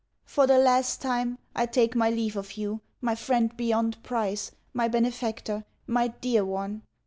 [0.25, 4.87] For the last time, I take my leave of you, my friend beyond price, my
[4.87, 6.81] benefactor, my dear one!